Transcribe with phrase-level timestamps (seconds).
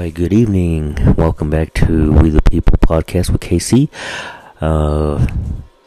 [0.00, 0.96] Why, good evening.
[1.16, 3.90] Welcome back to We the People podcast with KC.
[4.58, 5.26] Uh,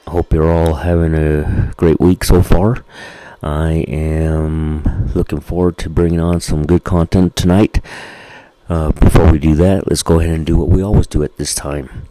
[0.06, 2.86] hope you're all having a great week so far.
[3.42, 7.84] I am looking forward to bringing on some good content tonight.
[8.70, 11.38] Uh, before we do that, let's go ahead and do what we always do at
[11.38, 12.06] this time.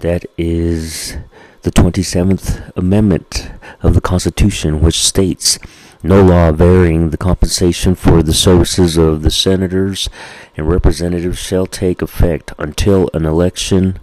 [0.00, 1.16] That is
[1.62, 3.52] the 27th Amendment
[3.84, 5.60] of the Constitution, which states
[6.02, 10.08] no law varying the compensation for the services of the senators
[10.56, 13.98] and representatives shall take effect until an election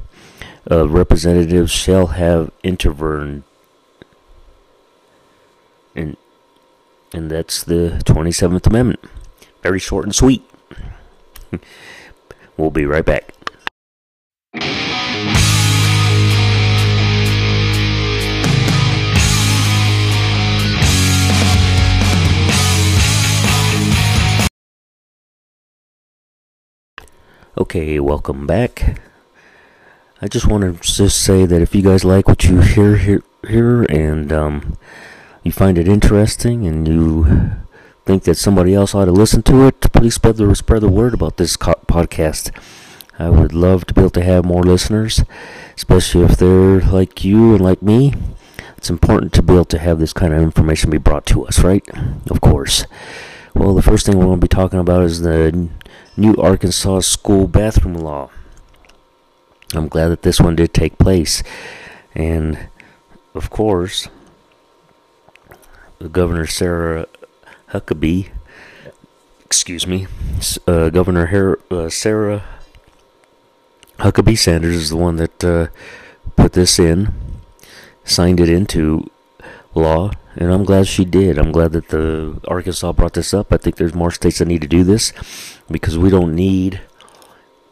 [0.66, 3.44] of representatives shall have intervened.
[5.96, 6.18] And,
[7.14, 9.00] and that's the 27th Amendment.
[9.62, 10.44] Very short and sweet.
[12.58, 13.34] we'll be right back.
[27.56, 29.00] Okay, welcome back.
[30.20, 33.22] I just want to just say that if you guys like what you hear here,
[33.48, 34.76] here and um,
[35.44, 37.52] you find it interesting and you
[38.06, 41.14] think that somebody else ought to listen to it, please spread the spread the word
[41.14, 42.50] about this co- podcast.
[43.20, 45.24] I would love to be able to have more listeners,
[45.76, 48.16] especially if they're like you and like me.
[48.78, 51.60] It's important to be able to have this kind of information be brought to us,
[51.60, 51.88] right?
[52.32, 52.86] Of course.
[53.56, 55.70] Well, the first thing we're going to be talking about is the
[56.18, 58.32] new Arkansas school bathroom law.
[59.76, 61.44] I'm glad that this one did take place.
[62.16, 62.68] And,
[63.36, 64.08] of course,
[66.12, 67.06] Governor Sarah
[67.70, 68.30] Huckabee,
[69.46, 70.08] excuse me,
[70.68, 72.44] uh, Governor Her- uh, Sarah
[74.00, 75.68] Huckabee Sanders is the one that uh,
[76.36, 77.14] put this in,
[78.04, 79.10] signed it into
[79.76, 81.38] law, and I'm glad she did.
[81.38, 83.54] I'm glad that the Arkansas brought this up.
[83.54, 85.14] I think there's more states that need to do this
[85.70, 86.82] because we don't need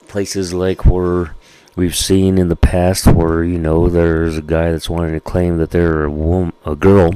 [0.07, 1.35] places like where
[1.75, 5.57] we've seen in the past where you know there's a guy that's wanting to claim
[5.57, 7.13] that they're a woman, a girl,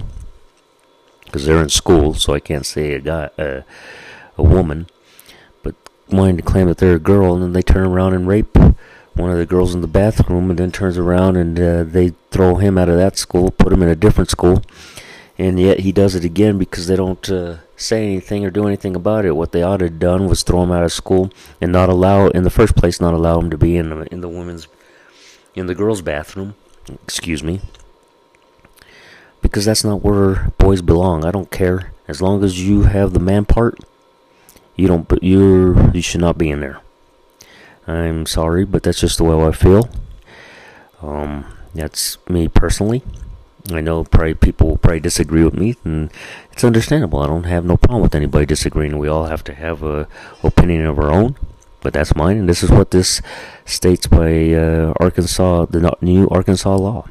[1.26, 3.62] because they're in school, so I can't say a guy, uh,
[4.38, 4.88] a woman,
[5.62, 5.76] but
[6.10, 8.58] wanting to claim that they're a girl, and then they turn around and rape
[9.16, 12.56] one of the girls in the bathroom, and then turns around and uh, they throw
[12.56, 14.62] him out of that school, put him in a different school,
[15.38, 17.30] and yet he does it again because they don't.
[17.30, 19.36] Uh, say anything or do anything about it.
[19.36, 22.28] What they ought to have done was throw him out of school and not allow,
[22.28, 24.68] in the first place, not allow him to be in the, in the women's,
[25.54, 26.56] in the girls' bathroom.
[27.04, 27.62] Excuse me.
[29.42, 31.24] Because that's not where boys belong.
[31.24, 33.80] I don't care as long as you have the man part.
[34.76, 35.08] You don't.
[35.22, 36.82] You you should not be in there.
[37.88, 39.90] I'm sorry, but that's just the way I feel.
[41.02, 43.02] Um, that's me personally.
[43.72, 46.12] I know probably people will probably disagree with me, and
[46.52, 47.20] it's understandable.
[47.20, 49.00] I don't have no problem with anybody disagreeing.
[49.00, 50.08] We all have to have a
[50.44, 51.36] opinion of our own,
[51.82, 53.22] but that's mine, and this is what this
[53.66, 57.08] states by uh, Arkansas, the new Arkansas law.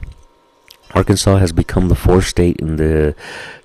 [0.95, 3.17] Arkansas has become the fourth state in the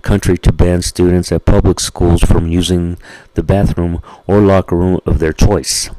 [0.01, 2.97] country to ban students at public schools from using
[3.35, 5.91] the bathroom or locker room of their choice.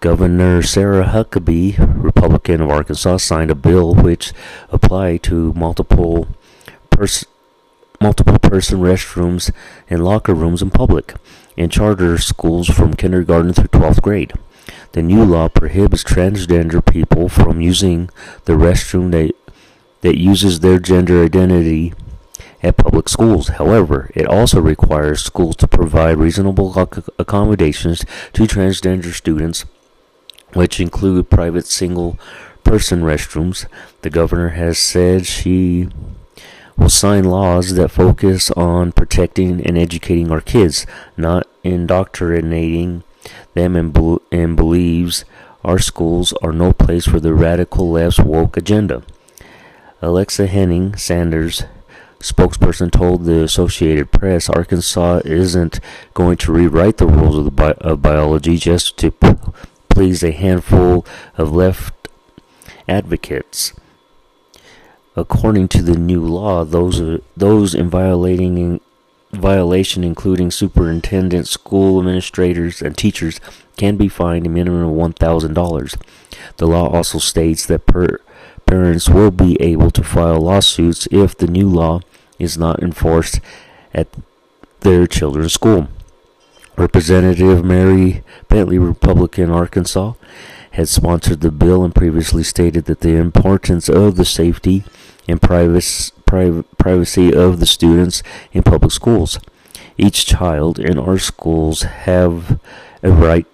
[0.00, 4.32] Governor Sarah Huckabee, Republican of Arkansas, signed a bill which
[4.70, 6.26] applied to multiple
[6.88, 7.26] pers-
[8.00, 9.52] multiple person restrooms
[9.90, 11.12] and locker rooms in public
[11.54, 14.32] in charter schools from kindergarten through 12th grade.
[14.92, 18.08] The new law prohibits transgender people from using
[18.46, 19.34] the restroom that
[20.00, 21.92] that uses their gender identity
[22.62, 23.48] at public schools.
[23.48, 26.74] However, it also requires schools to provide reasonable
[27.18, 29.66] accommodations to transgender students
[30.52, 32.18] which include private single
[32.64, 33.66] person restrooms.
[34.02, 35.88] The governor has said she
[36.76, 43.02] will sign laws that focus on protecting and educating our kids, not indoctrinating
[43.54, 45.24] them, and, be- and believes
[45.62, 49.02] our schools are no place for the radical left's woke agenda.
[50.00, 51.64] Alexa Henning Sanders,
[52.18, 55.80] spokesperson, told the Associated Press Arkansas isn't
[56.14, 59.34] going to rewrite the rules of, bi- of biology just to p-
[59.90, 61.04] please a handful
[61.36, 62.08] of left
[62.88, 63.74] advocates.
[65.16, 68.80] According to the new law, those are, those in violating
[69.32, 73.40] violation, including superintendents, school administrators, and teachers,
[73.76, 75.96] can be fined a minimum of one thousand dollars.
[76.56, 78.18] The law also states that per,
[78.66, 82.00] parents will be able to file lawsuits if the new law
[82.38, 83.40] is not enforced
[83.92, 84.08] at
[84.80, 85.88] their children's school.
[86.80, 90.14] Representative Mary Bentley, Republican Arkansas,
[90.70, 94.84] had sponsored the bill and previously stated that the importance of the safety
[95.28, 96.14] and privacy,
[97.34, 98.22] of the students
[98.52, 99.38] in public schools.
[99.98, 102.58] Each child in our schools have
[103.02, 103.52] a right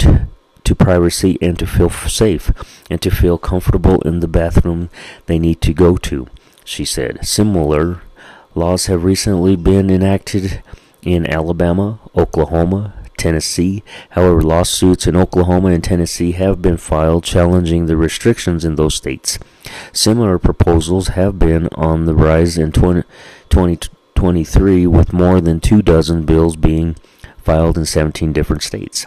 [0.63, 2.53] to privacy and to feel safe
[2.89, 4.89] and to feel comfortable in the bathroom
[5.27, 6.29] they need to go to,
[6.65, 7.27] she said.
[7.27, 8.03] Similar
[8.55, 10.63] laws have recently been enacted
[11.03, 13.83] in Alabama, Oklahoma, Tennessee.
[14.11, 19.39] However, lawsuits in Oklahoma and Tennessee have been filed challenging the restrictions in those states.
[19.93, 23.03] Similar proposals have been on the rise in 20,
[23.49, 26.97] 2023, with more than two dozen bills being
[27.39, 29.07] filed in 17 different states.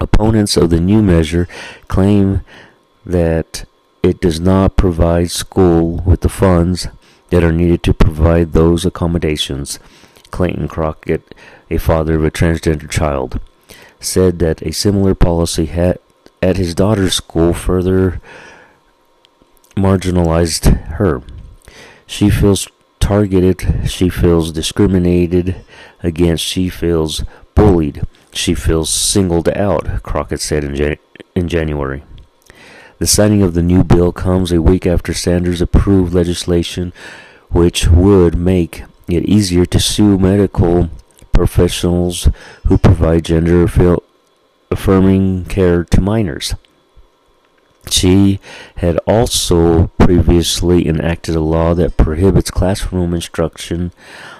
[0.00, 1.46] Opponents of the new measure
[1.88, 2.40] claim
[3.06, 3.64] that
[4.02, 6.88] it does not provide school with the funds
[7.30, 9.78] that are needed to provide those accommodations.
[10.30, 11.34] Clayton Crockett,
[11.74, 13.40] a father of a transgender child,
[14.00, 15.98] said that a similar policy had,
[16.42, 18.20] at his daughter's school further
[19.76, 21.22] marginalized her.
[22.06, 22.68] She feels
[23.00, 25.64] targeted, she feels discriminated
[26.02, 27.24] against, she feels
[27.54, 30.98] bullied, she feels singled out, Crockett said in, Jan-
[31.34, 32.04] in January.
[32.98, 36.92] The signing of the new bill comes a week after Sanders approved legislation
[37.50, 40.88] which would make it easier to sue medical
[41.34, 42.28] professionals
[42.66, 43.66] who provide gender
[44.70, 46.54] affirming care to minors.
[47.90, 48.40] She
[48.76, 53.92] had also previously enacted a law that prohibits classroom instruction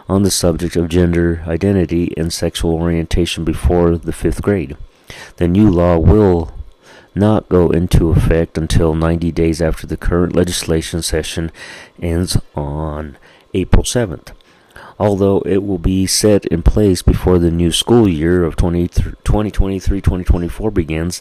[0.09, 4.77] on the subject of gender identity and sexual orientation before the fifth grade.
[5.37, 6.53] The new law will
[7.15, 11.53] not go into effect until 90 days after the current legislation session
[12.01, 13.17] ends on
[13.53, 14.33] April 7th.
[14.99, 20.71] Although it will be set in place before the new school year of 2023 2024
[20.71, 21.21] begins,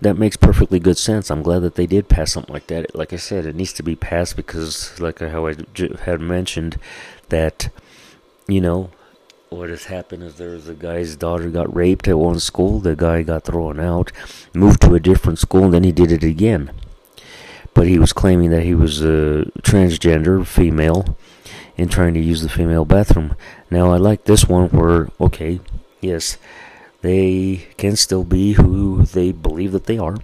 [0.00, 1.30] that makes perfectly good sense.
[1.30, 2.94] I'm glad that they did pass something like that.
[2.94, 5.54] Like I said, it needs to be passed because, like how I
[6.04, 6.78] had mentioned,
[7.30, 7.70] that
[8.46, 8.90] you know
[9.48, 12.78] what has happened is there's a guy's daughter got raped at one school.
[12.78, 14.12] The guy got thrown out,
[14.54, 16.70] moved to a different school, and then he did it again.
[17.78, 21.16] But he was claiming that he was a transgender female
[21.76, 23.36] and trying to use the female bathroom.
[23.70, 25.60] Now I like this one where okay,
[26.00, 26.38] yes
[27.02, 30.16] they can still be who they believe that they are.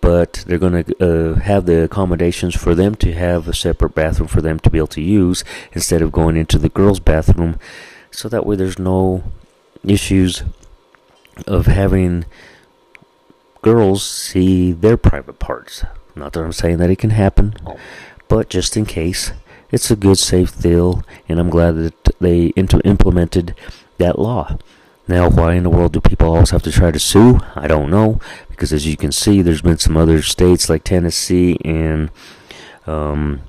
[0.00, 4.28] But they're going to uh, have the accommodations for them to have a separate bathroom
[4.28, 5.42] for them to be able to use
[5.72, 7.58] instead of going into the girls' bathroom.
[8.12, 9.24] So that way there's no
[9.82, 10.44] issues
[11.48, 12.24] of having
[13.62, 15.82] girls see their private parts.
[16.14, 17.54] Not that I'm saying that it can happen,
[18.28, 19.32] but just in case,
[19.70, 23.54] it's a good, safe deal, and I'm glad that they implemented
[23.98, 24.56] that law.
[25.06, 27.40] Now, why in the world do people always have to try to sue?
[27.56, 28.20] I don't know.
[28.48, 32.10] Because as you can see, there's been some other states like Tennessee and
[32.86, 33.40] um,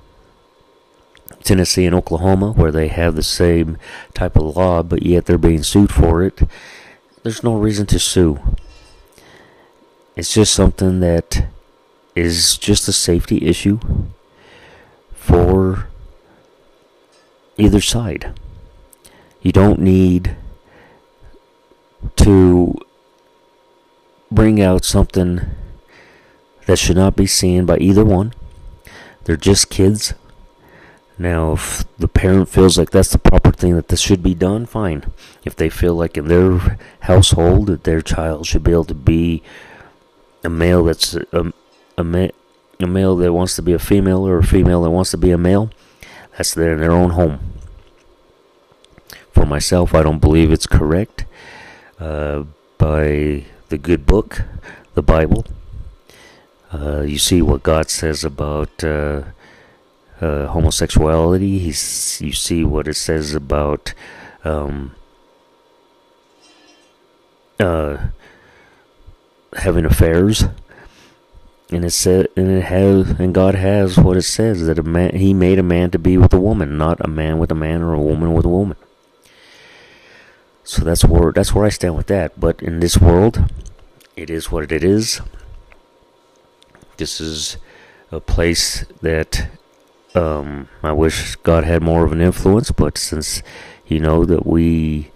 [1.43, 3.77] Tennessee and Oklahoma where they have the same
[4.13, 6.41] type of law, but yet they're being sued for it.
[7.23, 8.39] There's no reason to sue.
[10.15, 11.45] It's just something that
[12.15, 13.79] is just a safety issue
[15.13, 15.87] for
[17.57, 18.33] either side.
[19.41, 20.35] You don't need
[22.17, 22.75] to
[24.31, 25.41] bring out something
[26.65, 28.33] that should not be seen by either one.
[29.23, 30.13] They're just kids.
[31.17, 34.65] Now, if the parent feels like that's the proper thing that this should be done,
[34.65, 35.03] fine.
[35.43, 39.43] If they feel like in their household that their child should be able to be
[40.43, 41.53] a male that's a,
[41.97, 42.27] a, ma-
[42.79, 45.31] a male that wants to be a female or a female that wants to be
[45.31, 45.69] a male,
[46.37, 47.39] that's their, their own home.
[49.31, 51.25] For myself, I don't believe it's correct
[51.99, 52.43] uh,
[52.77, 54.43] by the good book,
[54.93, 55.45] the Bible.
[56.73, 59.23] Uh, you see what God says about uh,
[60.21, 61.59] uh, homosexuality.
[61.59, 63.93] He's, you see what it says about
[64.43, 64.95] um,
[67.59, 67.97] uh,
[69.57, 70.45] having affairs,
[71.71, 75.15] and it said, and it has, and God has what it says that a man,
[75.15, 77.81] He made a man to be with a woman, not a man with a man
[77.81, 78.77] or a woman with a woman.
[80.63, 82.39] So that's where that's where I stand with that.
[82.39, 83.51] But in this world,
[84.15, 85.21] it is what it is.
[86.97, 87.57] This is
[88.11, 89.49] a place that
[90.13, 93.41] um, I wish God had more of an influence, but since
[93.87, 95.11] you know that we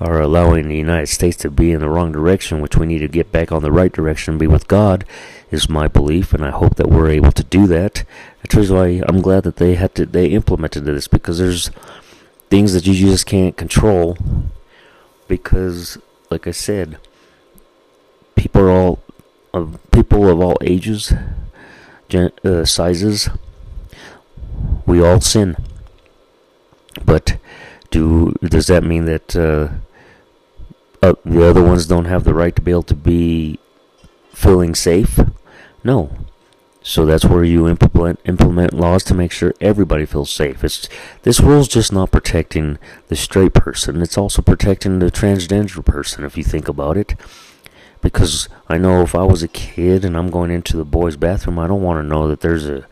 [0.00, 3.08] are allowing the United States to be in the wrong direction, which we need to
[3.08, 5.04] get back on the right direction and be with God,
[5.50, 8.04] is my belief, and I hope that we're able to do that.
[8.42, 11.70] That's why I'm glad that they had to they implemented this because there's
[12.48, 14.16] things that you just can't control
[15.26, 15.98] because,
[16.30, 16.98] like I said,
[18.36, 19.02] people are all
[19.52, 21.12] uh, people of all ages,
[22.08, 23.28] gen- uh, sizes.
[24.86, 25.56] We all sin,
[27.04, 27.36] but
[27.90, 29.68] do does that mean that uh,
[31.02, 33.58] uh, the other ones don't have the right to be able to be
[34.32, 35.18] feeling safe?
[35.84, 36.16] No.
[36.82, 40.64] So that's where you implement implement laws to make sure everybody feels safe.
[40.64, 40.88] It's
[41.22, 42.78] this rule's just not protecting
[43.08, 46.24] the straight person; it's also protecting the transgender person.
[46.24, 47.14] If you think about it,
[48.00, 51.58] because I know if I was a kid and I'm going into the boys' bathroom,
[51.58, 52.86] I don't want to know that there's a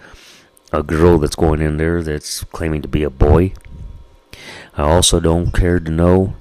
[0.73, 3.55] a girl that's going in there that's claiming to be a boy.
[4.77, 6.35] I also don't care to know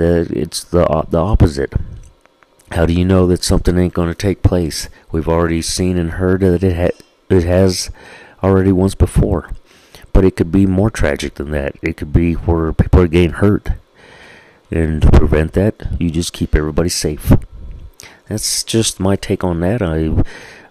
[0.00, 1.74] that it's the the opposite.
[2.72, 4.88] How do you know that something ain't going to take place?
[5.10, 7.90] We've already seen and heard that it ha- it has
[8.42, 9.50] already once before.
[10.12, 11.76] But it could be more tragic than that.
[11.82, 13.70] It could be where people are getting hurt.
[14.70, 17.32] And to prevent that, you just keep everybody safe.
[18.28, 19.82] That's just my take on that.
[19.82, 20.22] I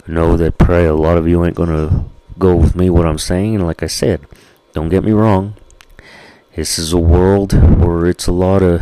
[0.07, 2.05] know that probably a lot of you ain't going to
[2.37, 3.55] go with me what I'm saying.
[3.55, 4.25] And like I said,
[4.73, 5.55] don't get me wrong.
[6.55, 8.81] This is a world where it's a lot of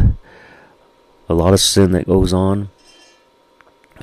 [1.29, 2.69] a lot of sin that goes on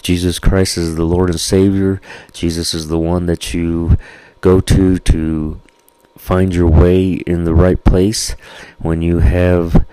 [0.03, 2.01] Jesus Christ is the Lord and Savior.
[2.33, 3.97] Jesus is the one that you
[4.41, 5.61] go to to
[6.19, 8.35] find your way in the right place
[8.79, 9.85] when you have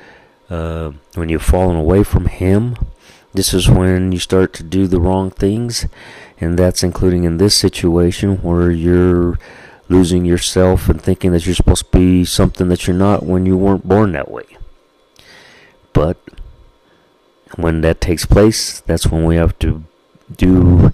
[0.50, 2.76] uh, when you've fallen away from Him.
[3.34, 5.88] This is when you start to do the wrong things,
[6.40, 9.40] and that's including in this situation where you're
[9.88, 13.58] losing yourself and thinking that you're supposed to be something that you're not when you
[13.58, 14.46] weren't born that way.
[15.94, 16.18] But
[17.58, 19.84] when that takes place, that's when we have to
[20.36, 20.94] do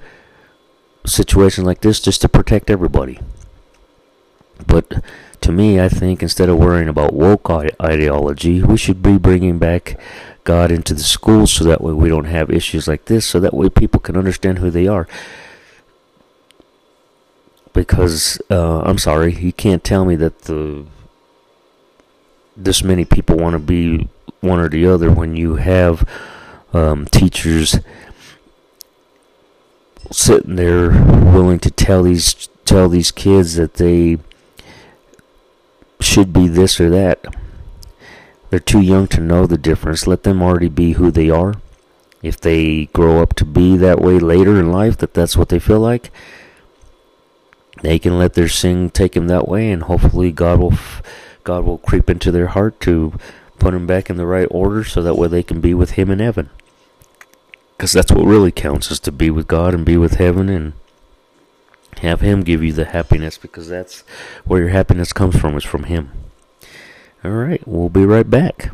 [1.05, 3.19] situations like this just to protect everybody.
[4.65, 5.03] But
[5.41, 9.99] to me, I think instead of worrying about woke ideology, we should be bringing back
[10.43, 13.53] God into the schools so that way we don't have issues like this, so that
[13.53, 15.07] way people can understand who they are.
[17.73, 20.85] Because uh, I'm sorry, you can't tell me that the
[22.55, 24.09] this many people want to be
[24.41, 26.07] one or the other when you have
[26.73, 27.79] um, teachers
[30.11, 34.17] sitting there willing to tell these tell these kids that they
[35.99, 37.25] should be this or that.
[38.49, 40.07] They're too young to know the difference.
[40.07, 41.55] Let them already be who they are.
[42.21, 45.59] If they grow up to be that way later in life, that that's what they
[45.59, 46.11] feel like,
[47.83, 50.73] they can let their sin take them that way, and hopefully God will
[51.43, 53.13] God will creep into their heart to
[53.59, 56.09] put them back in the right order, so that way they can be with Him
[56.09, 56.49] in heaven.
[57.75, 60.73] Because that's what really counts is to be with God and be with heaven and
[61.99, 64.01] have Him give you the happiness because that's
[64.45, 66.11] where your happiness comes from, is from Him.
[67.23, 68.71] Alright, we'll be right back.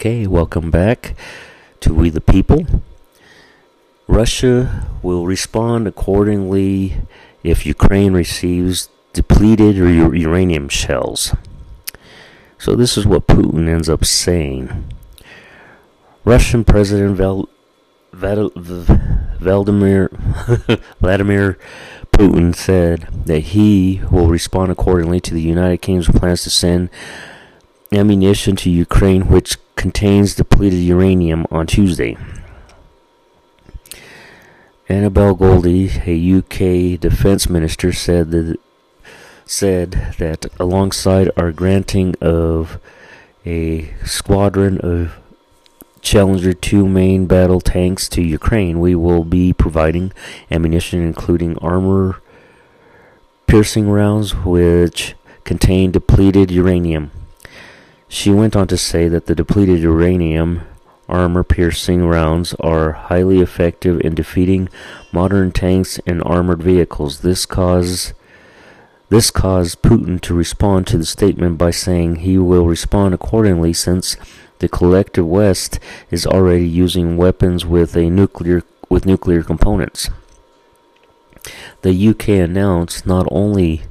[0.00, 1.14] Okay, welcome back
[1.80, 2.64] to We the People.
[4.08, 7.02] Russia will respond accordingly
[7.44, 11.34] if Ukraine receives depleted uranium shells.
[12.56, 14.90] So, this is what Putin ends up saying.
[16.24, 17.18] Russian President
[18.14, 20.08] Vladimir,
[20.98, 21.58] Vladimir
[22.10, 26.88] Putin said that he will respond accordingly to the United Kingdom's plans to send
[27.92, 32.14] ammunition to Ukraine, which contains depleted uranium, on Tuesday.
[34.90, 38.58] Annabel Goldie, a UK defense minister, said that
[39.46, 42.78] said that alongside our granting of
[43.46, 45.14] a squadron of
[46.02, 50.12] Challenger 2 main battle tanks to Ukraine, we will be providing
[50.50, 52.20] ammunition including armor
[53.46, 57.10] piercing rounds which contain depleted uranium.
[58.12, 60.62] She went on to say that the depleted uranium
[61.08, 64.68] armor piercing rounds are highly effective in defeating
[65.12, 67.20] modern tanks and armored vehicles.
[67.20, 68.12] This cause
[69.10, 74.16] this caused Putin to respond to the statement by saying he will respond accordingly since
[74.58, 75.78] the collective West
[76.10, 80.10] is already using weapons with a nuclear with nuclear components.
[81.82, 83.82] The UK announced not only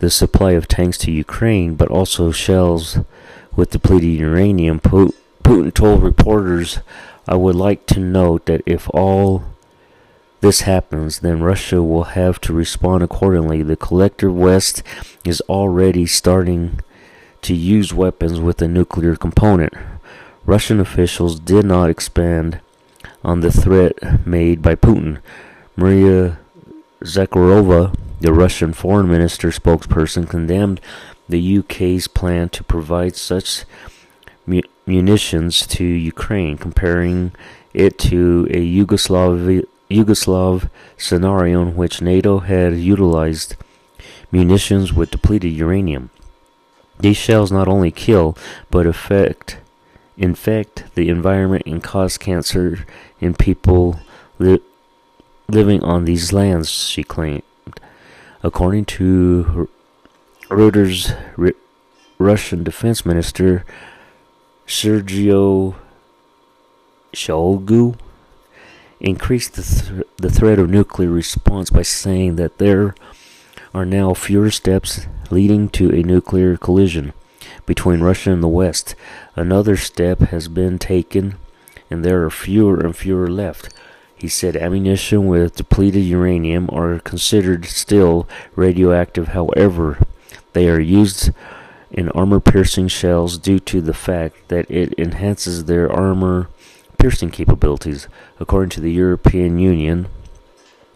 [0.00, 2.98] the supply of tanks to Ukraine but also shells
[3.56, 4.78] with depleted uranium.
[4.78, 6.78] Putin told reporters,
[7.26, 9.42] I would like to note that if all
[10.40, 13.62] this happens, then Russia will have to respond accordingly.
[13.62, 14.82] The collective West
[15.24, 16.80] is already starting
[17.42, 19.72] to use weapons with a nuclear component.
[20.44, 22.60] Russian officials did not expand
[23.24, 25.18] on the threat made by Putin.
[25.74, 26.38] Maria
[27.02, 30.80] Zakharova, the Russian foreign minister spokesperson, condemned
[31.28, 33.64] the UK's plan to provide such
[34.46, 37.32] mu- munitions to Ukraine, comparing
[37.74, 43.56] it to a Yugoslav Yugoslav scenario in which NATO had utilized
[44.32, 46.10] munitions with depleted uranium.
[46.98, 48.36] These shells not only kill
[48.70, 49.58] but affect
[50.16, 52.86] infect the environment and cause cancer
[53.20, 54.00] in people
[54.38, 54.60] li-
[55.48, 57.42] living on these lands, she claimed.
[58.42, 59.68] According to
[60.48, 61.54] Reuters, R-
[62.18, 63.64] Russian Defense Minister
[64.64, 65.74] Sergio
[67.12, 67.96] Shoigu
[69.00, 72.94] increased the, th- the threat of nuclear response by saying that there
[73.74, 77.12] are now fewer steps leading to a nuclear collision
[77.66, 78.94] between Russia and the West.
[79.34, 81.34] Another step has been taken,
[81.90, 83.74] and there are fewer and fewer left.
[84.16, 89.98] He said ammunition with depleted uranium are considered still radioactive, however,
[90.56, 91.30] they are used
[91.90, 96.48] in armor piercing shells due to the fact that it enhances their armor
[96.98, 98.08] piercing capabilities.
[98.40, 100.06] According to the European Union,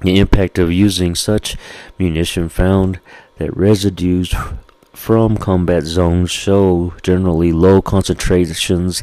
[0.00, 1.58] the impact of using such
[1.98, 3.00] munition found
[3.36, 4.34] that residues
[4.94, 9.02] from combat zones show generally low concentrations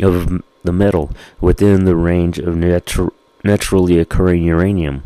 [0.00, 3.10] of the metal within the range of natu-
[3.42, 5.02] naturally occurring uranium.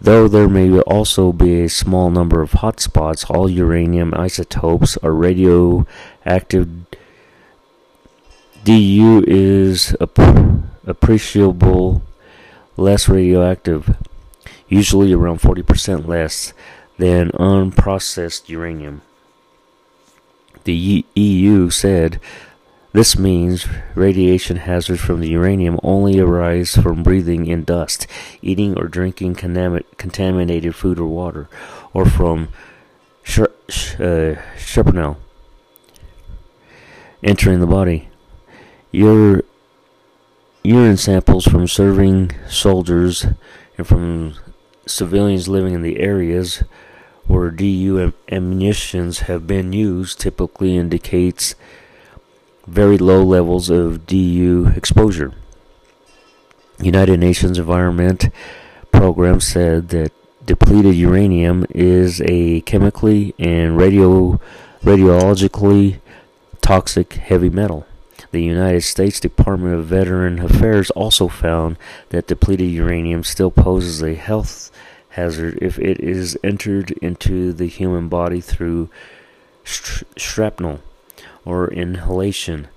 [0.00, 6.68] Though there may also be a small number of hotspots, all uranium isotopes are radioactive.
[8.64, 12.02] DU is ap- appreciable
[12.78, 13.94] less radioactive,
[14.68, 16.54] usually around 40% less
[16.96, 19.02] than unprocessed uranium.
[20.64, 22.20] The EU said
[22.92, 28.06] this means radiation hazards from the uranium only arise from breathing in dust,
[28.42, 31.48] eating or drinking contaminated food or water,
[31.92, 32.48] or from
[33.38, 35.18] uh, shrapnel
[37.22, 38.08] entering the body.
[38.90, 39.44] Your
[40.64, 43.26] urine samples from serving soldiers
[43.78, 44.34] and from
[44.86, 46.64] civilians living in the areas
[47.26, 51.54] where DU ammunitions have been used typically indicates
[52.70, 55.32] very low levels of DU exposure.
[56.80, 58.30] United Nations Environment
[58.92, 60.12] Program said that
[60.46, 64.40] depleted uranium is a chemically and radio
[64.82, 65.98] radiologically
[66.60, 67.86] toxic heavy metal.
[68.30, 71.76] The United States Department of Veteran Affairs also found
[72.10, 74.70] that depleted uranium still poses a health
[75.10, 78.88] hazard if it is entered into the human body through
[79.64, 80.80] shrapnel
[81.44, 82.68] or inhalation.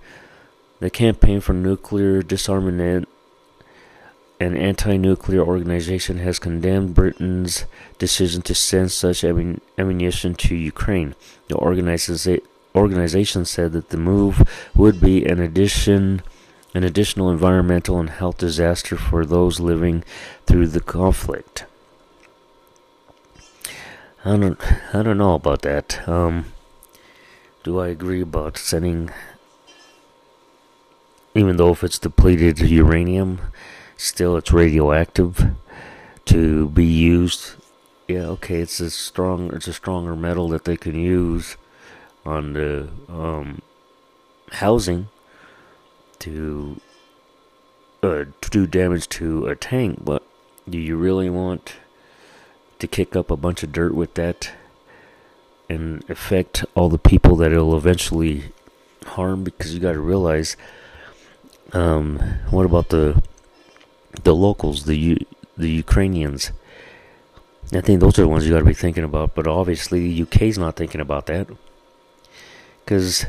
[0.80, 3.08] The Campaign for Nuclear Disarmament
[4.40, 7.66] an anti-nuclear organization has condemned Britain's
[7.98, 11.16] decision to send such ammunition to Ukraine.
[11.48, 16.22] The organization said that the move would be an addition
[16.76, 20.04] an additional environmental and health disaster for those living
[20.48, 21.66] through the conflict.
[24.26, 24.60] I don't
[24.92, 26.08] I don't know about that.
[26.08, 26.46] Um,
[27.64, 29.10] do I agree about sending
[31.36, 33.40] even though if it's depleted uranium,
[33.98, 35.56] still it's radioactive
[36.26, 37.54] to be used.
[38.08, 41.58] Yeah, okay, it's a strong it's a stronger metal that they can use
[42.26, 43.62] on the um,
[44.52, 45.08] housing
[46.20, 46.80] to
[48.04, 50.24] uh, to do damage to a tank, but
[50.70, 51.76] do you really want
[52.80, 54.52] to kick up a bunch of dirt with that
[55.74, 58.46] and affect all the people that it'll eventually
[59.06, 59.44] harm?
[59.44, 60.56] Because you got to realize,
[61.74, 63.22] um, what about the
[64.24, 65.26] the locals, the U-
[65.58, 66.52] the Ukrainians?
[67.74, 69.34] I think those are the ones you got to be thinking about.
[69.36, 71.48] But obviously, the UK's not thinking about that
[72.84, 73.26] because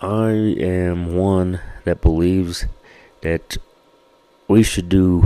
[0.00, 2.66] I am one that believes
[3.20, 3.56] that
[4.46, 5.24] we should do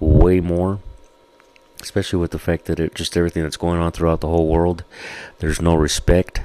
[0.00, 0.80] way more,
[1.84, 4.84] especially with the fact that it just everything that's going on throughout the whole world.
[5.38, 6.40] There's no respect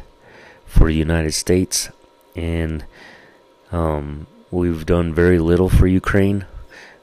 [0.66, 1.90] for the United States,
[2.36, 2.84] and
[3.72, 6.46] um, we've done very little for Ukraine.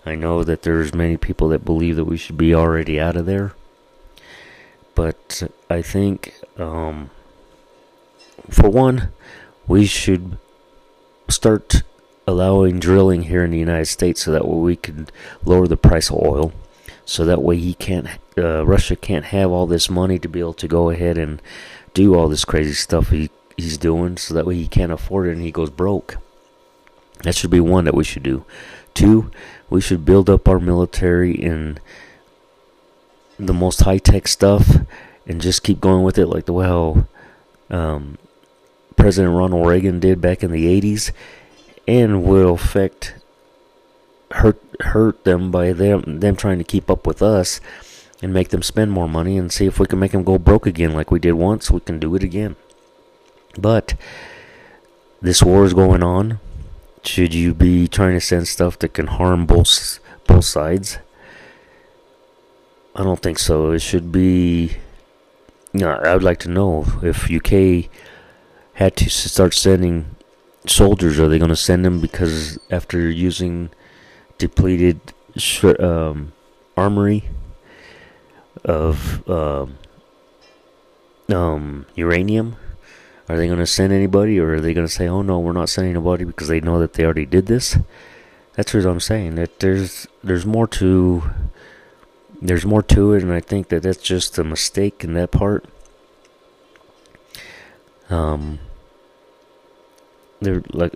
[0.05, 3.27] I know that there's many people that believe that we should be already out of
[3.27, 3.55] there,
[4.95, 7.11] but I think, um,
[8.51, 9.09] for one,
[9.67, 10.39] we should
[11.29, 11.83] start
[12.27, 15.09] allowing drilling here in the United States so that we can
[15.45, 16.53] lower the price of oil.
[17.07, 20.55] So that way he can't, uh, Russia can't have all this money to be able
[20.55, 21.41] to go ahead and
[21.95, 24.19] do all this crazy stuff he, he's doing.
[24.19, 26.17] So that way he can't afford it and he goes broke.
[27.23, 28.45] That should be one that we should do.
[28.93, 29.31] Two,
[29.71, 31.79] we should build up our military in
[33.39, 34.77] the most high tech stuff
[35.27, 37.09] and just keep going with it like the well
[37.71, 38.19] um,
[38.97, 41.13] President Ronald Reagan did back in the 80s
[41.87, 43.15] and will affect
[44.33, 47.61] hurt hurt them by them them trying to keep up with us
[48.23, 50.67] and make them spend more money and see if we can make them go broke
[50.67, 52.57] again like we did once we can do it again.
[53.59, 53.95] But
[55.21, 56.41] this war is going on.
[57.05, 60.99] Should you be trying to send stuff that can harm both both sides?
[62.95, 63.73] I don't think so.
[63.73, 64.77] It should be
[65.73, 67.91] you know, I would like to know if UK
[68.75, 70.17] had to start sending
[70.67, 73.71] soldiers are they going to send them because after using
[74.39, 75.01] depleted
[75.81, 76.33] um,
[76.77, 77.25] armory
[78.65, 79.79] of um,
[81.29, 82.57] um, uranium?
[83.29, 85.53] Are they going to send anybody, or are they going to say, "Oh no, we're
[85.53, 87.77] not sending anybody" because they know that they already did this?
[88.55, 89.35] That's what I'm saying.
[89.35, 91.31] That there's there's more to
[92.41, 95.65] there's more to it, and I think that that's just a mistake in that part.
[98.09, 98.61] Um,
[100.41, 100.95] they're like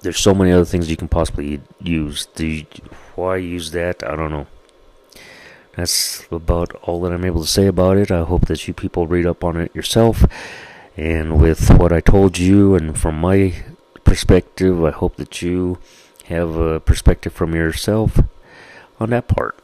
[0.00, 2.28] there's so many other things you can possibly use.
[2.36, 2.66] You,
[3.14, 4.02] why use that?
[4.04, 4.46] I don't know.
[5.76, 8.10] That's about all that I'm able to say about it.
[8.10, 10.24] I hope that you people read up on it yourself.
[10.96, 13.54] And with what I told you, and from my
[14.04, 15.78] perspective, I hope that you
[16.24, 18.18] have a perspective from yourself
[18.98, 19.58] on that part.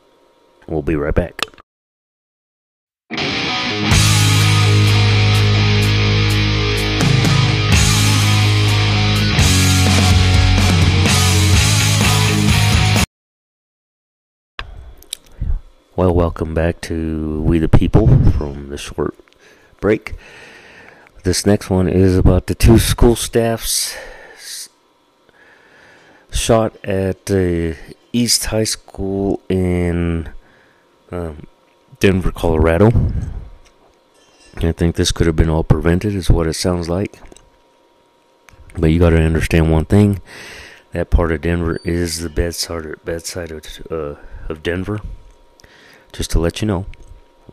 [0.66, 1.46] We'll be right back.
[15.94, 19.14] Well, welcome back to We the People from the short
[19.78, 20.14] break.
[21.22, 23.94] This next one is about the two school staffs
[26.32, 27.76] shot at the
[28.10, 30.30] East High School in
[31.10, 31.46] um,
[32.00, 32.90] Denver, Colorado.
[34.62, 37.18] I think this could have been all prevented, is what it sounds like.
[38.78, 40.22] But you got to understand one thing:
[40.92, 44.14] that part of Denver is the bedside bedside of uh,
[44.48, 45.02] of Denver
[46.12, 46.86] just to let you know,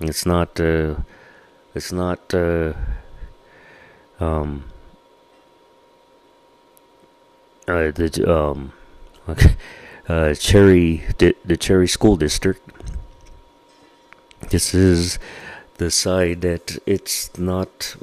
[0.02, 0.96] it's not uh,
[1.74, 2.74] it's not uh,
[4.20, 4.66] um,
[7.68, 8.74] uh, the um,
[10.10, 12.62] uh, Cherry di- the Cherry School District.
[14.50, 15.20] This is
[15.78, 17.96] the side that it's not.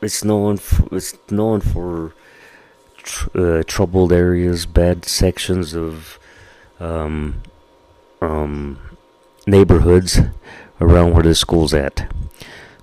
[0.00, 0.56] It's known.
[0.56, 2.14] For, it's known for
[2.96, 6.18] tr- uh, troubled areas, bad sections of
[6.78, 7.42] um,
[8.20, 8.78] um,
[9.48, 10.20] neighborhoods
[10.80, 12.12] around where the school's at.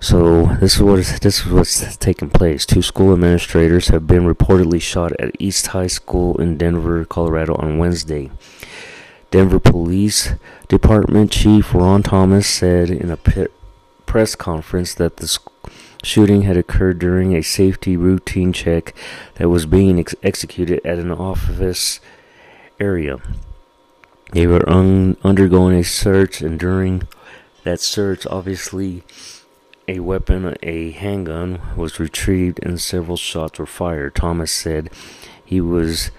[0.00, 2.66] So this is what this is what's taking place.
[2.66, 7.78] Two school administrators have been reportedly shot at East High School in Denver, Colorado on
[7.78, 8.30] Wednesday.
[9.30, 10.34] Denver Police
[10.68, 13.18] Department Chief Ron Thomas said in a
[14.06, 15.38] press conference that the
[16.02, 18.94] shooting had occurred during a safety routine check
[19.34, 22.00] that was being ex- executed at an office
[22.78, 23.18] area.
[24.32, 27.06] They were un- undergoing a search, and during
[27.64, 29.04] that search, obviously,
[29.88, 34.14] a weapon, a handgun, was retrieved and several shots were fired.
[34.14, 34.90] Thomas said
[35.44, 36.10] he was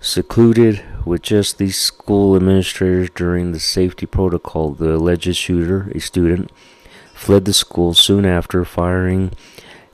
[0.00, 4.70] secluded with just the school administrators during the safety protocol.
[4.72, 6.50] The alleged shooter, a student,
[7.12, 9.32] fled the school soon after firing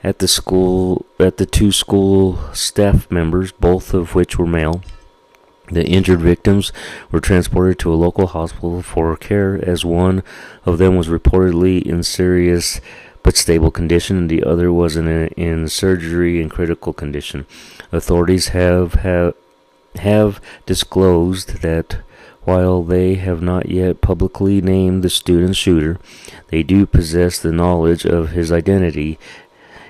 [0.03, 4.81] at the school at the two school staff members, both of which were male.
[5.73, 6.71] The injured victims
[7.11, 10.21] were transported to a local hospital for care, as one
[10.65, 12.79] of them was reportedly in serious
[13.23, 17.47] but stable condition, and the other was in, a, in surgery in critical condition.
[17.91, 19.33] Authorities have, have
[19.95, 21.97] have disclosed that
[22.43, 25.97] while they have not yet publicly named the student shooter,
[26.49, 29.17] they do possess the knowledge of his identity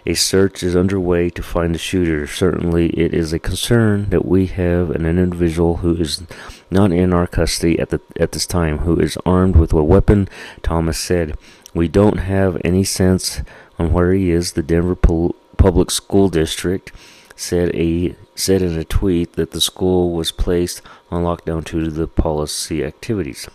[0.06, 2.28] a search is underway to find the shooter.
[2.28, 6.24] Certainly, it is a concern that we have an individual who is
[6.70, 10.28] not in our custody at the at this time, who is armed with a weapon.
[10.62, 11.38] Thomas said,
[11.74, 13.42] "We don't have any sense
[13.80, 16.92] on where he is." The Denver Pol- Public School District
[17.36, 21.92] said a said in a tweet that the school was placed on lockdown due to
[21.92, 23.48] the policy activities.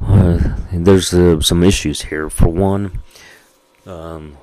[0.00, 2.28] Uh, there's uh, some issues here.
[2.28, 3.00] For one,
[3.86, 4.36] um,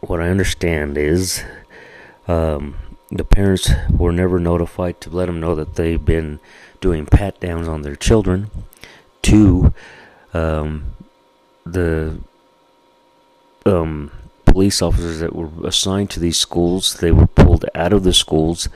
[0.00, 1.44] what I understand is
[2.28, 2.76] um,
[3.10, 6.40] the parents were never notified to let them know that they've been
[6.80, 8.50] doing pat downs on their children.
[9.22, 9.74] Two,
[10.32, 10.94] um,
[11.64, 12.18] the
[13.64, 14.12] um,
[14.44, 18.68] police officers that were assigned to these schools, they were pulled out of the schools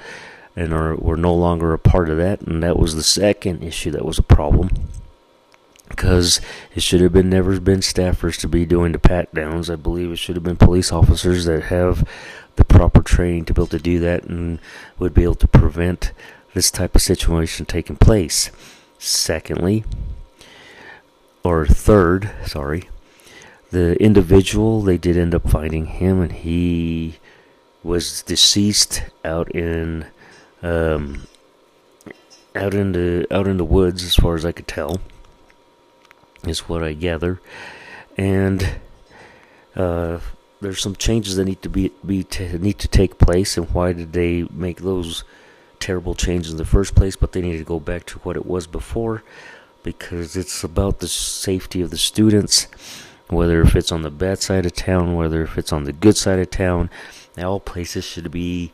[0.56, 3.90] and are were no longer a part of that, and that was the second issue
[3.92, 4.70] that was a problem.
[5.90, 6.40] Because
[6.74, 9.68] it should have been never been staffers to be doing the pat downs.
[9.68, 12.08] I believe it should have been police officers that have
[12.56, 14.60] the proper training to be able to do that and
[14.98, 16.12] would be able to prevent
[16.54, 18.50] this type of situation taking place.
[18.98, 19.84] Secondly,
[21.42, 22.88] or third, sorry,
[23.70, 27.18] the individual they did end up finding him, and he
[27.82, 30.06] was deceased out in
[30.62, 31.26] um,
[32.54, 35.00] out in the out in the woods, as far as I could tell,
[36.44, 37.40] is what I gather,
[38.16, 38.76] and
[39.76, 40.20] uh,
[40.60, 43.92] there's some changes that need to be be to, need to take place, and why
[43.92, 45.24] did they make those
[45.78, 47.16] terrible changes in the first place?
[47.16, 49.22] But they need to go back to what it was before,
[49.82, 52.66] because it's about the safety of the students,
[53.28, 56.16] whether if it's on the bad side of town, whether if it's on the good
[56.16, 56.90] side of town.
[57.38, 58.72] All places should be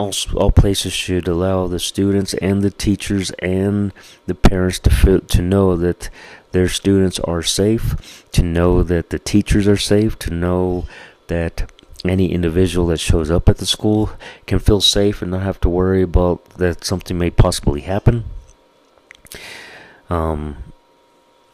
[0.00, 3.92] all, all places should allow the students and the teachers and
[4.26, 6.08] the parents to feel, to know that
[6.52, 10.86] their students are safe, to know that the teachers are safe, to know
[11.26, 11.70] that
[12.04, 14.10] any individual that shows up at the school
[14.46, 18.24] can feel safe and not have to worry about that something may possibly happen.
[20.08, 20.56] Um,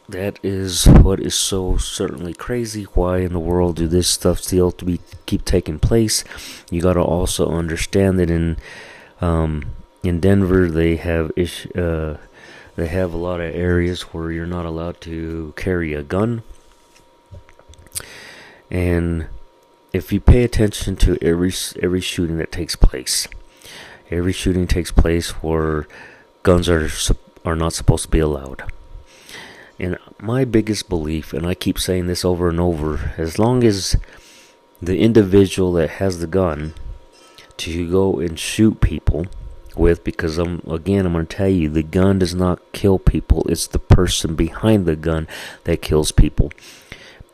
[0.09, 2.85] that is what is so certainly crazy.
[2.85, 6.23] Why in the world do this stuff still to be keep taking place?
[6.71, 8.57] You got to also understand that in
[9.21, 9.64] um,
[10.05, 12.19] in Denver they have ish, uh,
[12.77, 16.42] they have a lot of areas where you're not allowed to carry a gun,
[18.71, 19.27] and
[19.92, 23.27] if you pay attention to every every shooting that takes place,
[24.09, 25.88] every shooting takes place where
[26.45, 26.88] guns are
[27.45, 28.71] are not supposed to be allowed
[29.79, 33.97] and my biggest belief, and I keep saying this over and over, as long as
[34.81, 36.75] the individual that has the gun
[37.59, 39.27] to go and shoot people
[39.75, 43.47] with, because I'm again I'm going to tell you, the gun does not kill people.
[43.49, 45.29] It's the person behind the gun
[45.65, 46.53] that kills people.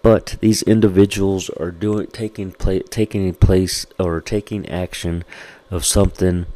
[0.03, 5.25] But these individuals are doing taking place taking place or taking action
[5.71, 6.47] of something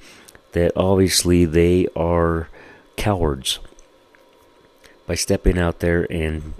[0.50, 2.48] that obviously they are
[2.96, 3.60] cowards
[5.06, 6.54] by stepping out there and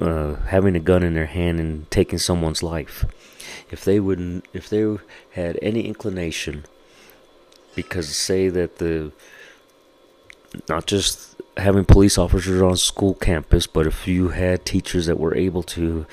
[0.00, 3.04] uh, having a gun in their hand and taking someone's life.
[3.70, 4.96] If they wouldn't, if they
[5.32, 6.64] had any inclination,
[7.74, 9.12] because say that the
[10.68, 15.34] not just having police officers on school campus, but if you had teachers that were
[15.34, 16.06] able to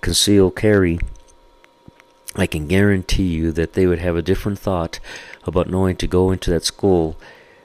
[0.00, 0.98] conceal carry,
[2.34, 5.00] I can guarantee you that they would have a different thought
[5.44, 7.16] about knowing to go into that school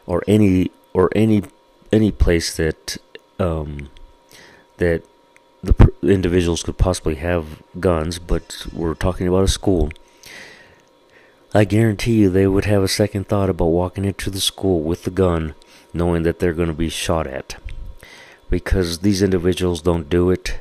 [0.05, 1.43] or any or any
[1.91, 2.97] any place that
[3.41, 3.89] um,
[4.77, 5.03] that
[5.63, 9.89] the individuals could possibly have guns, but we're talking about a school.
[11.53, 15.03] I guarantee you they would have a second thought about walking into the school with
[15.03, 15.53] the gun,
[15.93, 17.57] knowing that they're going to be shot at.
[18.49, 20.59] Because these individuals don't do it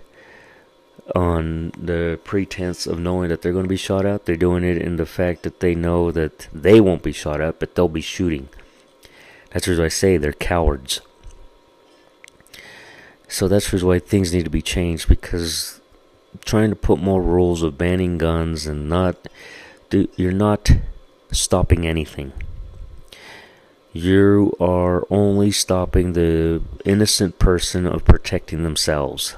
[1.14, 4.26] on the pretense of knowing that they're going to be shot at.
[4.26, 7.58] They're doing it in the fact that they know that they won't be shot at,
[7.58, 8.48] but they'll be shooting.
[9.50, 11.00] That's what I say, they're cowards.
[13.30, 15.80] So that's why things need to be changed because
[16.44, 19.28] trying to put more rules of banning guns and not
[20.16, 20.72] you're not
[21.30, 22.32] stopping anything.
[23.92, 29.36] You are only stopping the innocent person of protecting themselves.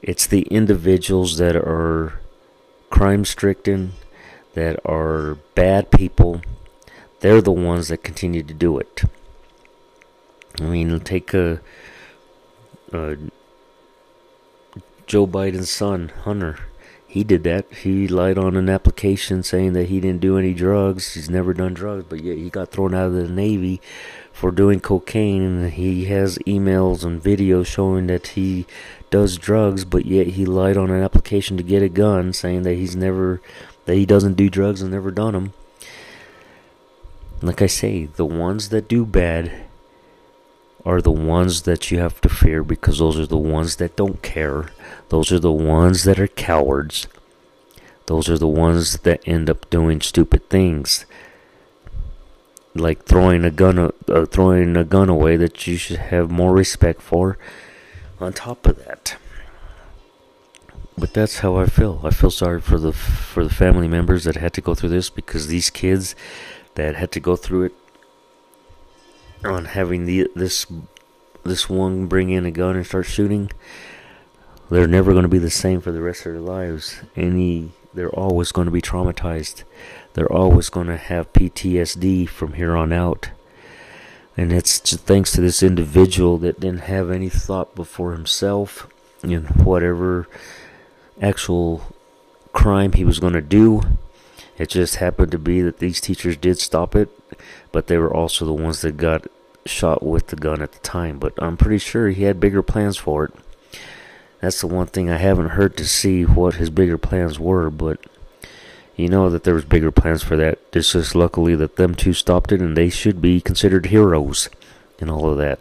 [0.00, 2.18] It's the individuals that are
[2.88, 3.92] crime stricken,
[4.54, 6.40] that are bad people,
[7.20, 9.02] they're the ones that continue to do it.
[10.60, 11.60] I mean, take a
[12.94, 13.16] uh,
[15.06, 16.58] Joe Biden's son, Hunter,
[17.12, 17.70] he did that.
[17.70, 21.12] He lied on an application saying that he didn't do any drugs.
[21.12, 23.82] He's never done drugs, but yet he got thrown out of the Navy
[24.32, 25.42] for doing cocaine.
[25.42, 28.64] And he has emails and videos showing that he
[29.10, 32.76] does drugs, but yet he lied on an application to get a gun, saying that
[32.76, 33.42] he's never,
[33.84, 35.52] that he doesn't do drugs and never done them.
[37.42, 39.66] Like I say, the ones that do bad
[40.84, 44.22] are the ones that you have to fear because those are the ones that don't
[44.22, 44.70] care.
[45.10, 47.06] Those are the ones that are cowards.
[48.06, 51.06] Those are the ones that end up doing stupid things.
[52.74, 57.02] Like throwing a gun uh, throwing a gun away that you should have more respect
[57.02, 57.38] for
[58.18, 59.16] on top of that.
[60.96, 62.00] But that's how I feel.
[62.02, 65.10] I feel sorry for the for the family members that had to go through this
[65.10, 66.14] because these kids
[66.74, 67.74] that had to go through it
[69.44, 70.66] on having the this
[71.44, 73.50] this one bring in a gun and start shooting,
[74.70, 77.00] they're never going to be the same for the rest of their lives.
[77.16, 79.64] Any they're always going to be traumatized.
[80.14, 83.30] They're always going to have PTSD from here on out.
[84.36, 88.88] And it's thanks to this individual that didn't have any thought before himself
[89.22, 90.26] and whatever
[91.20, 91.94] actual
[92.52, 93.82] crime he was going to do.
[94.58, 97.10] It just happened to be that these teachers did stop it,
[97.70, 99.26] but they were also the ones that got
[99.66, 101.18] shot with the gun at the time.
[101.18, 103.34] But I'm pretty sure he had bigger plans for it.
[104.40, 108.04] That's the one thing I haven't heard to see what his bigger plans were, but
[108.96, 110.58] you know that there was bigger plans for that.
[110.72, 114.48] It's just luckily that them two stopped it, and they should be considered heroes
[115.00, 115.60] and all of that.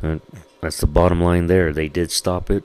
[0.00, 0.20] And
[0.60, 1.72] that's the bottom line there.
[1.72, 2.64] They did stop it.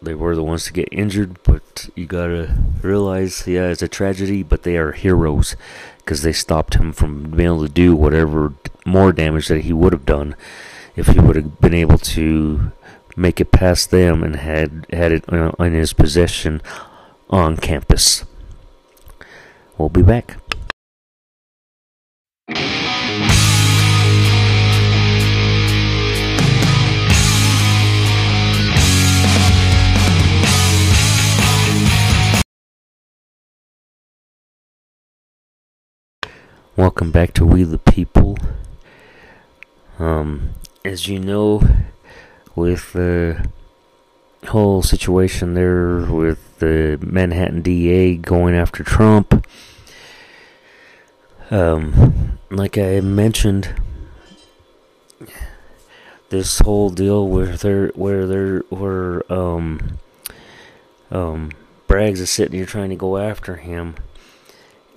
[0.00, 4.42] They were the ones to get injured, but you gotta realize, yeah, it's a tragedy,
[4.42, 5.56] but they are heroes
[6.06, 9.92] because they stopped him from being able to do whatever more damage that he would
[9.92, 10.36] have done
[10.94, 12.70] if he would have been able to
[13.16, 16.62] make it past them and had had it in his possession
[17.28, 18.24] on campus.
[19.76, 20.36] We'll be back.
[36.76, 38.36] Welcome back to We the People.
[39.98, 40.50] Um,
[40.84, 41.62] as you know,
[42.54, 43.48] with the
[44.48, 49.46] whole situation there with the Manhattan DA going after Trump.
[51.50, 53.74] Um, like I mentioned,
[56.28, 59.98] this whole deal where there, where there, where um,
[61.10, 61.52] um,
[61.88, 63.96] Braggs is sitting here trying to go after him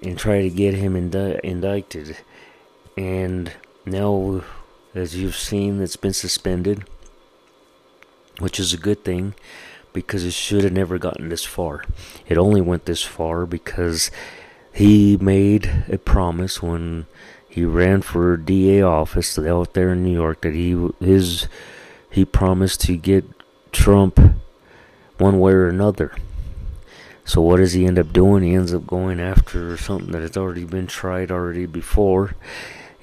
[0.01, 2.17] and try to get him indi- indicted,
[2.97, 3.51] and
[3.85, 4.43] now,
[4.95, 6.85] as you've seen, it's been suspended
[8.39, 9.35] which is a good thing
[9.93, 11.83] because it should have never gotten this far.
[12.27, 14.11] It only went this far because
[14.71, 17.05] he made a promise when
[17.47, 21.47] he ran for DA office out there in New York that he his
[22.09, 23.25] he promised to get
[23.71, 24.19] Trump
[25.17, 26.13] one way or another.
[27.29, 28.41] So what does he end up doing?
[28.41, 32.33] He ends up going after something that has already been tried already before,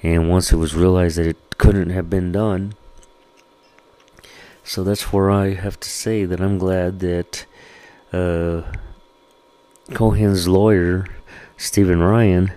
[0.03, 2.73] and once it was realized that it couldn't have been done,
[4.65, 7.45] so that's where I have to say that I'm glad that
[8.11, 8.63] uh,
[9.93, 11.07] Cohen's lawyer,
[11.55, 12.51] Stephen Ryan,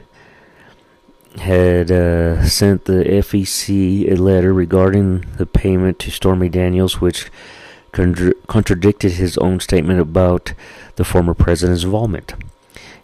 [1.36, 7.30] had uh, sent the FEC a letter regarding the payment to Stormy Daniels, which
[7.92, 10.52] contra- contradicted his own statement about
[10.96, 12.34] the former president's involvement.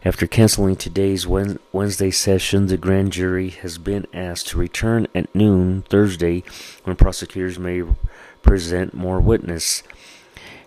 [0.05, 5.83] After canceling today's Wednesday session, the grand jury has been asked to return at noon
[5.88, 6.44] Thursday
[6.85, 7.83] when prosecutors may
[8.42, 9.83] present more witness.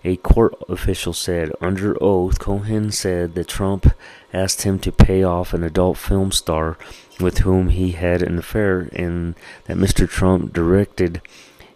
[0.03, 3.93] A court official said under oath Cohen said that Trump
[4.34, 6.77] asked him to pay off an adult film star
[7.19, 10.08] with whom he had an affair and that Mr.
[10.10, 11.21] Trump directed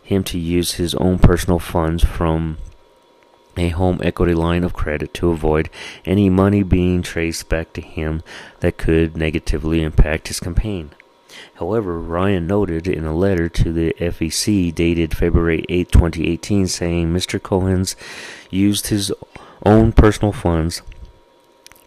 [0.03, 2.57] him to use his own personal funds from
[3.55, 5.69] a home equity line of credit to avoid
[6.05, 8.21] any money being traced back to him
[8.59, 10.91] that could negatively impact his campaign.
[11.55, 17.41] However, Ryan noted in a letter to the FEC dated February 8, 2018, saying Mr.
[17.41, 17.95] Cohen's
[18.49, 19.11] used his
[19.65, 20.81] own personal funds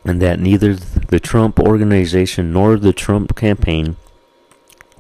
[0.04, 3.96] and that neither the Trump organization nor the Trump campaign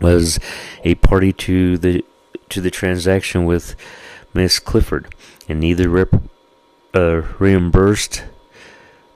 [0.00, 0.38] was
[0.84, 2.04] a party to the
[2.50, 3.74] to the transaction with
[4.34, 5.14] Miss Clifford,
[5.48, 6.14] and neither rep,
[6.94, 8.24] uh, reimbursed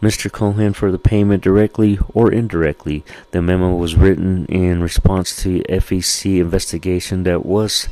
[0.02, 0.32] Mr.
[0.32, 3.04] Cohen for the payment directly or indirectly.
[3.32, 7.86] The memo was written in response to FEC investigation that was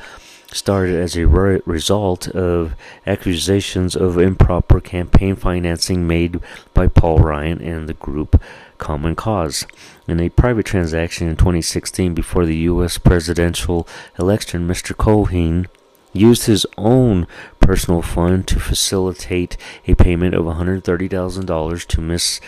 [0.50, 2.74] started as a re- result of
[3.06, 6.40] accusations of improper campaign financing made
[6.72, 8.40] by Paul Ryan and the group
[8.78, 9.66] Common Cause.
[10.06, 12.98] In a private transaction in 2016 before the U.S.
[12.98, 13.86] presidential
[14.18, 14.96] election, Mr.
[14.96, 15.68] Cohen
[16.12, 17.26] used his own
[17.60, 19.56] personal fund to facilitate
[19.86, 22.40] a payment of $130,000 to Miss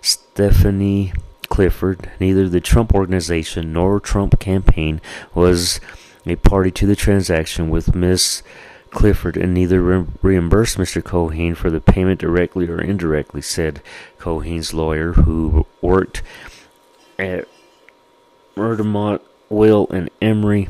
[0.00, 1.12] Stephanie
[1.48, 2.10] Clifford.
[2.20, 5.00] Neither the Trump organization nor Trump campaign
[5.34, 5.80] was
[6.26, 8.42] a party to the transaction with Miss
[8.90, 11.02] Clifford and neither re- reimbursed Mr.
[11.02, 13.82] Cohen for the payment directly or indirectly, said
[14.18, 16.22] Cohen's lawyer, who worked
[17.18, 17.46] at
[18.56, 20.68] McDermott, Will, and Emery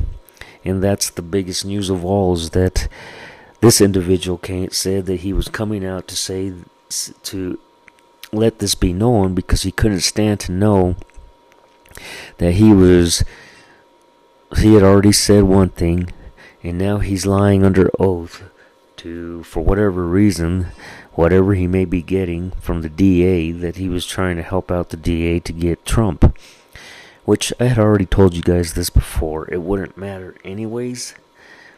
[0.65, 2.89] and that's the biggest news of all is that
[3.61, 6.53] this individual came, said that he was coming out to say
[7.23, 7.59] to
[8.33, 10.97] let this be known because he couldn't stand to know
[12.39, 13.25] that he was
[14.59, 16.11] he had already said one thing
[16.63, 18.43] and now he's lying under oath
[18.97, 20.67] to for whatever reason
[21.13, 24.91] whatever he may be getting from the DA that he was trying to help out
[24.91, 26.37] the DA to get Trump
[27.31, 29.49] which I had already told you guys this before.
[29.53, 31.15] It wouldn't matter anyways,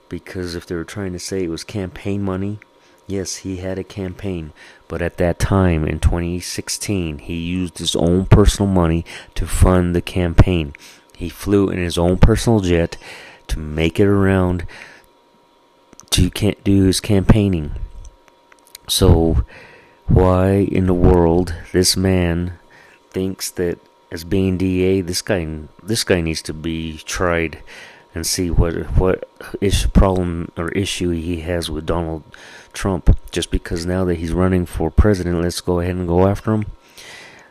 [0.09, 2.59] because if they were trying to say it was campaign money,
[3.07, 4.55] yes, he had a campaign,
[4.89, 9.05] but at that time in 2016, he used his own personal money
[9.35, 10.72] to fund the campaign.
[11.14, 12.97] He flew in his own personal jet
[13.53, 14.67] to make it around
[16.11, 17.73] to can't do his campaigning.
[18.89, 19.45] So
[20.07, 22.59] why in the world this man
[23.11, 23.79] thinks that
[24.11, 25.47] as being DA, this guy
[25.83, 27.63] this guy needs to be tried
[28.15, 29.29] and see what what
[29.61, 32.23] issue, problem or issue he has with Donald
[32.73, 33.17] Trump.
[33.31, 36.67] Just because now that he's running for president, let's go ahead and go after him.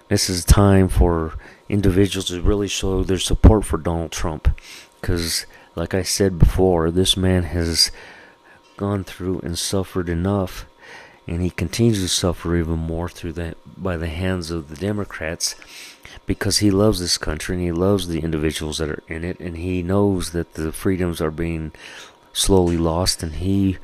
[0.08, 1.34] This is time for
[1.70, 4.49] individuals to really show their support for Donald Trump,
[4.99, 5.45] because
[5.76, 7.91] like I said before, this man has
[8.78, 10.65] gone through and suffered enough
[11.28, 15.55] and he continues to suffer even more through that by the hands of the Democrats
[16.26, 19.57] because he loves this country and he loves the individuals that are in it and
[19.57, 21.72] he knows that the freedoms are being
[22.34, 23.78] slowly lost and he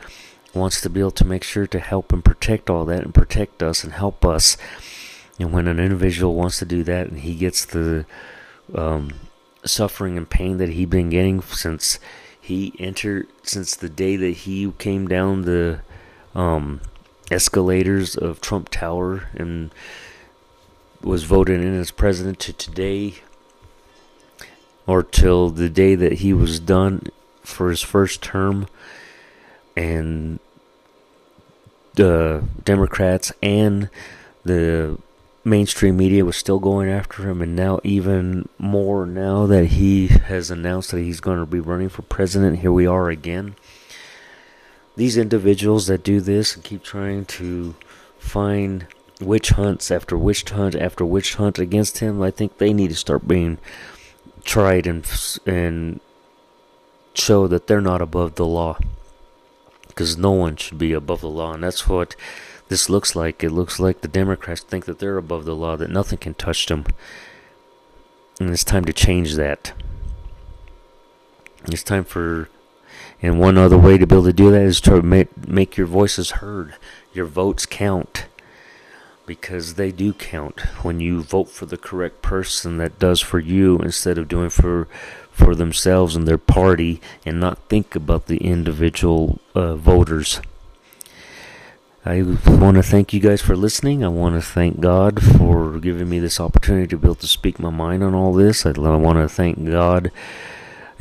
[0.53, 3.61] wants to be able to make sure to help and protect all that and protect
[3.61, 4.57] us and help us.
[5.39, 8.05] And when an individual wants to do that and he gets the
[8.73, 9.11] um,
[9.67, 11.99] suffering and pain that he'd been getting since
[12.39, 15.81] he entered since the day that he came down the
[16.33, 16.79] um,
[17.29, 19.71] escalators of Trump Tower and
[21.01, 23.15] was voted in as president to today
[24.85, 27.07] or till the day that he was done
[27.43, 28.67] for his first term.
[29.75, 30.39] And
[31.95, 33.89] the Democrats and
[34.43, 34.97] the
[35.47, 40.51] mainstream media was still going after him and now even more now that he has
[40.51, 43.55] announced that he's going to be running for president here we are again
[44.97, 47.75] these individuals that do this and keep trying to
[48.19, 48.87] find
[49.21, 52.95] witch hunts after witch hunt after witch hunt against him, I think they need to
[52.95, 53.57] start being
[54.43, 55.05] tried and
[55.45, 55.99] and
[57.13, 58.77] show that they're not above the law.
[59.87, 62.15] Because no one should be above the law, and that's what
[62.69, 63.43] this looks like.
[63.43, 66.65] It looks like the Democrats think that they're above the law, that nothing can touch
[66.65, 66.85] them.
[68.39, 69.73] And it's time to change that.
[71.65, 72.49] It's time for
[73.21, 75.87] and one other way to be able to do that is to make, make your
[75.87, 76.75] voices heard.
[77.13, 78.27] Your votes count.
[79.25, 83.77] Because they do count when you vote for the correct person that does for you
[83.79, 84.87] instead of doing for
[85.31, 90.41] for themselves and their party and not think about the individual uh, voters.
[92.07, 94.01] I want to thank you guys for listening.
[94.01, 97.59] I want to thank God for giving me this opportunity to be able to speak
[97.59, 98.65] my mind on all this.
[98.65, 100.09] I want to thank God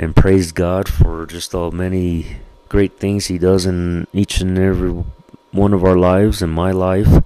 [0.01, 2.39] and praise God for just all many
[2.69, 5.05] great things He does in each and every
[5.53, 7.23] one of our lives, in my life,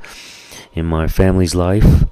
[0.74, 2.04] in my family's life.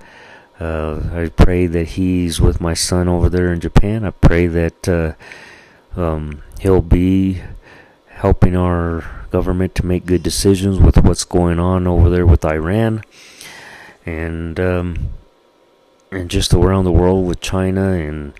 [0.58, 4.06] Uh, I pray that He's with my son over there in Japan.
[4.06, 5.12] I pray that uh,
[6.00, 7.42] um, He'll be
[8.06, 13.02] helping our government to make good decisions with what's going on over there with Iran
[14.06, 15.10] and um,
[16.10, 18.32] and just around the world with China and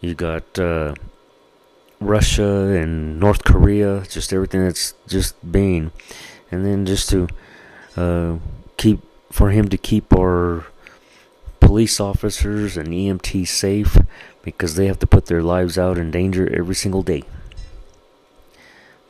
[0.00, 0.94] you got uh,
[2.00, 5.92] Russia and North Korea, just everything that's just being,
[6.50, 7.28] and then just to
[7.96, 8.36] uh,
[8.76, 10.66] keep for him to keep our
[11.60, 13.96] police officers and EMTs safe
[14.42, 17.22] because they have to put their lives out in danger every single day.